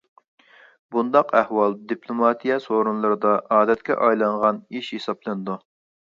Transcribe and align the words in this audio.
بۇنداق 0.93 1.33
ئەھۋال 1.39 1.75
دىپلوماتىيە 1.91 2.57
سورۇنلىرىدا 2.63 3.33
ئادەتكە 3.57 3.97
ئايلانغان 4.07 4.63
ئىش 4.79 4.89
ھېسابلىنىدۇ. 4.97 5.59